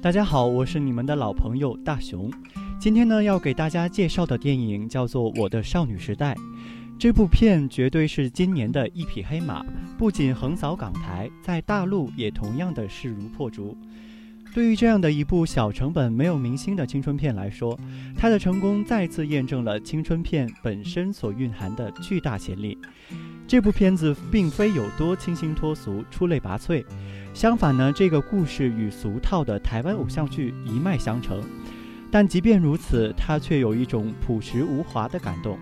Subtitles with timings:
[0.00, 2.30] 大家好，我是你们的老朋友大熊。
[2.78, 6.34] 今天呢，要给大家介绍的电影叫做《我的少女时代》。
[6.96, 9.66] 这部片绝对是今年的一匹黑马，
[9.98, 13.76] 不仅横扫港台，在大陆也同样的势如破竹。
[14.54, 17.76] 对于这样的一部小成本、没有明星的青春片来说，
[18.16, 22.78] 它的成功再次验证了青春片本身所蕴含的巨大潜力。
[23.48, 26.84] 这部片子并非有多清新脱俗、出类拔萃。
[27.32, 31.40] 相反呢，这个故事与俗套的台湾偶像剧一脉相承，
[32.10, 35.58] 但即便如此，它却有一种朴实无华的感动。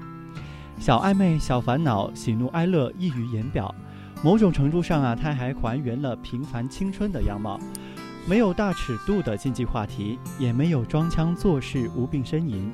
[0.81, 3.73] 小暧昧、小烦恼、喜怒哀乐溢于言表。
[4.21, 7.61] 某种程度上啊，它还还原了平凡青春的样貌，
[8.27, 12.69] 没有大尺度的禁忌话题，也没有装腔作势、无病呻吟，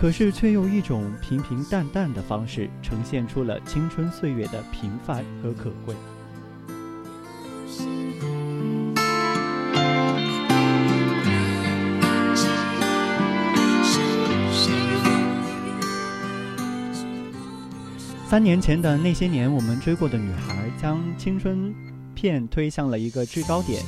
[0.00, 5.94] 可是却用一种平平淡淡的方式，呈现出了青春岁月的平凡和可贵。
[18.26, 21.72] 三年前的那些年，我们追过的女孩，将青春
[22.14, 23.80] 片推向了一个制高点，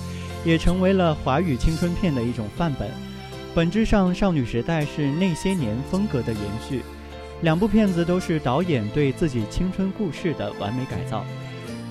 [0.45, 2.89] 也成为了华语青春片的一种范本。
[3.57, 6.83] 本质上，《少女时代》是那些年风格的延续。
[7.41, 11.25] 两部片子都是导演对自己青春故事的完美改造。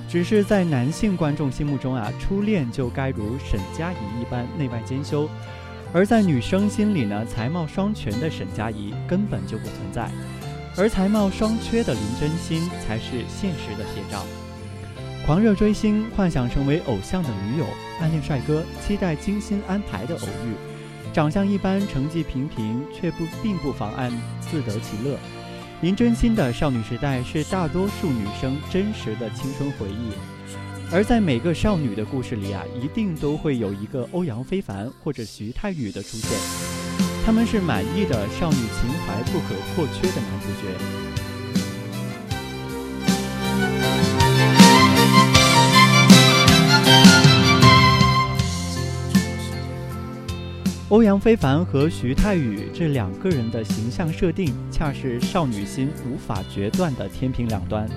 [0.07, 5.27] 只是在男性观众心目中啊，初恋就该如沈佳宜一般内外兼修；
[5.91, 10.07] 而在女生心里呢，才貌双全的沈佳宜根本就不存在。
[10.77, 14.23] 而才貌双缺的林真心才是现实的写照。
[15.25, 17.65] 狂热追星，幻想成为偶像的女友，
[18.01, 20.74] 暗恋帅哥，期待精心安排的偶遇。
[21.13, 24.11] 长相一般，成绩平平，却不并不妨碍
[24.41, 25.17] 自得其乐。
[25.81, 30.11] 林真心的少女时代是大多数女生真实的青春回忆。
[30.91, 36.37] 而在每个少女的故事里啊，一定都会有一个欧阳非凡或者徐太宇的出现。
[37.25, 41.24] 他们是满意的少女情怀不可或缺的男主角。
[50.89, 57.89] 欧阳非凡和徐太宇这两个人的形象设定，恰是少女心无法决断的天平两端。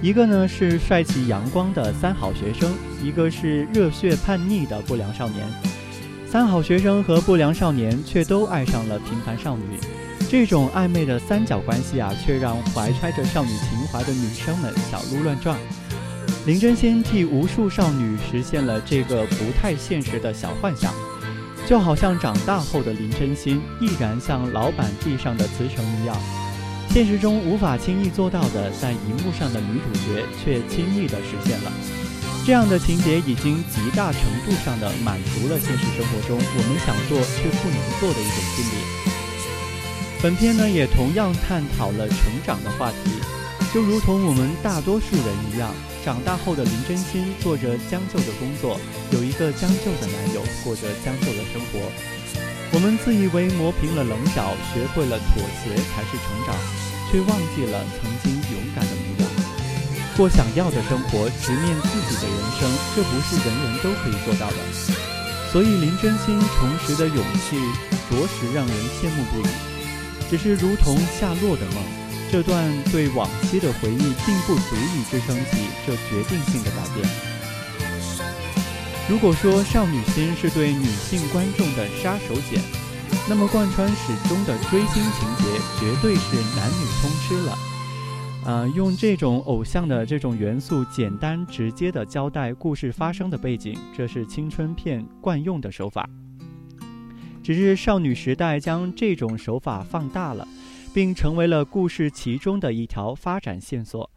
[0.00, 2.72] 一个呢是帅气阳光的三好学生，
[3.04, 5.46] 一个是热血叛逆的不良少年。
[6.26, 9.78] 三好学生和不良少年却都爱上了平凡少女，
[10.30, 15.58] 这种暧昧的三角关系啊，却让怀揣着少女情怀的女生们小鹿乱撞。
[16.46, 20.94] 林真心替无数少女实现了这个不太现实的小幻想，
[21.66, 26.16] 就好像长大后的林真心毅然像老板递上的辞呈一样，
[26.90, 31.72] 现实中无法轻易做到的，在荧幕上的女主角却轻易地实现了。
[32.46, 38.70] 这样的情节已经极大程度上的满足了现实生活中我们想做却不能做的一种心理。
[40.22, 42.16] 本片呢也同样探讨了成
[42.46, 43.10] 长的话题，
[43.74, 45.74] 就如同我们大多数人一样，
[46.06, 48.78] 长大后的林真心做着将就的工作，
[49.10, 51.82] 有一个将就的男友，过着将就的生活。
[52.70, 56.54] 我们自以为磨平了棱角，学会了妥协才是成长，
[57.10, 59.26] 却忘记了曾经勇敢的模样。
[60.14, 64.62] 过想要的生活，直面自己的人生，这不是人人都可以做到的。
[65.50, 67.58] 所以林真心重拾的勇气，
[68.06, 69.50] 着实让人羡慕不已。
[70.30, 71.82] 只是如同夏洛的梦，
[72.36, 75.56] 这段对往昔的回忆，并不足以支撑起
[75.86, 77.08] 这决定性的改变。
[79.08, 82.60] 如果说少女心是对女性观众的杀手锏，
[83.26, 85.44] 那么贯穿始终的追星情节，
[85.80, 87.58] 绝对是男女通吃了。
[88.44, 96.06] 呃，用这种偶像的这种元素，简单直接的交代故事发生的背景，这是青春片惯用的手法。
[97.42, 100.46] 只是少女时代将这种手法放大了，
[100.96, 104.10] 并成为了故事其中的一条发展线索。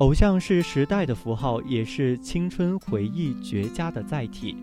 [0.00, 4.56] 偶像是时代的符号，也是青春回忆绝佳的载体。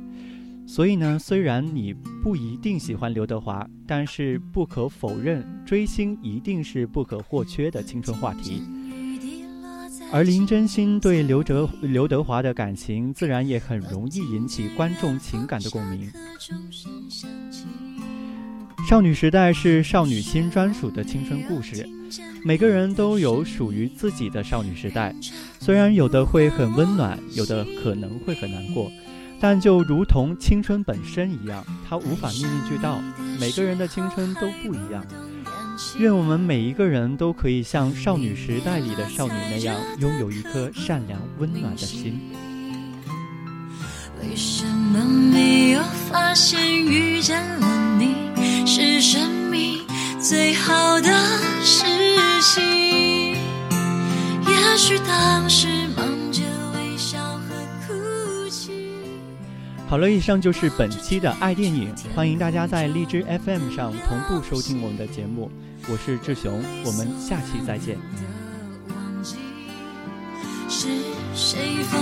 [0.67, 8.61] 所以呢，虽然你不一定喜欢刘德华，但是不可否认，追星一定是不可或缺的青春话题。
[10.11, 16.11] 而林真心对刘哲刘德华的感情，自然也很容易引起观众情感的共鸣。
[18.87, 21.89] 少女时代是少女心专属的青春故事，
[22.43, 25.11] 每个人都有属于自己的少女时代。
[25.59, 28.91] 虽然有的会很温暖，有的可能会很难过，
[29.39, 33.01] 但就如同青春本身一样，它无法面面俱到。
[33.39, 35.03] 每个人的青春都不一样。
[35.97, 42.21] 愿我们每一个人都可以像少女时代里的少女那样，拥有一颗善良温暖的心。
[44.21, 45.81] 为什么没有
[46.11, 48.13] 发现遇见了你？
[48.65, 49.85] 是生命
[50.19, 51.09] 最好的
[51.63, 51.85] 事
[52.41, 53.35] 情。
[54.47, 56.41] 也许当时忙着
[56.73, 58.71] 微笑和哭泣。
[59.87, 65.51] 好了，以上就是本期的爱电影，欢迎大家在荔枝 FM 上同步收听我们的节目。
[65.87, 67.97] 我是志雄，我们下期再见。
[70.67, 70.87] 是
[71.35, 72.01] 谁风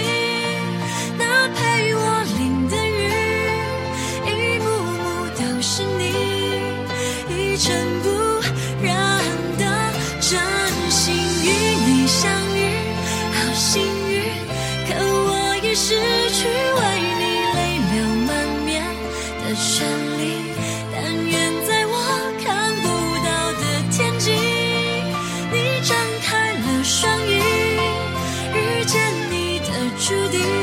[30.01, 30.60] 注定